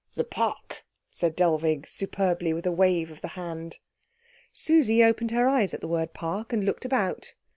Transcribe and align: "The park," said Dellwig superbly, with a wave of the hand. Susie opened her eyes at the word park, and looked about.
"The 0.15 0.23
park," 0.23 0.83
said 1.13 1.35
Dellwig 1.35 1.85
superbly, 1.85 2.53
with 2.53 2.65
a 2.65 2.71
wave 2.71 3.11
of 3.11 3.21
the 3.21 3.27
hand. 3.37 3.77
Susie 4.51 5.03
opened 5.03 5.29
her 5.29 5.47
eyes 5.47 5.75
at 5.75 5.81
the 5.81 5.87
word 5.87 6.15
park, 6.15 6.51
and 6.51 6.65
looked 6.65 6.85
about. 6.85 7.35